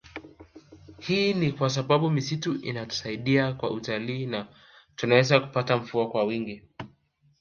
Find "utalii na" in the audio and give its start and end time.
3.71-4.47